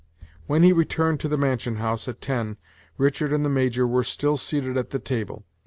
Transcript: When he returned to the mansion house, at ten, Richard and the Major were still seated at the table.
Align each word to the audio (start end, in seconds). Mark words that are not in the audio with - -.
When 0.47 0.63
he 0.63 0.73
returned 0.73 1.19
to 1.19 1.27
the 1.27 1.37
mansion 1.37 1.75
house, 1.75 2.07
at 2.07 2.21
ten, 2.21 2.57
Richard 2.97 3.31
and 3.31 3.45
the 3.45 3.49
Major 3.51 3.85
were 3.85 4.03
still 4.03 4.35
seated 4.35 4.75
at 4.75 4.89
the 4.89 4.97
table. 4.97 5.45